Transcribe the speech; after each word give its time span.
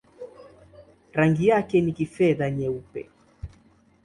Rangi 1.13 1.47
yake 1.47 1.81
ni 1.81 1.91
kifedha-nyeupe. 1.93 3.09